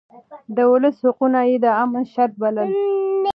[0.55, 2.69] د ولس حقونه يې د امن شرط بلل.